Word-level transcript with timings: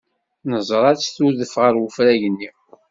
Neẓra-tt 0.49 1.13
tudef 1.15 1.53
ɣer 1.63 1.73
wefrag-nni. 1.77 2.49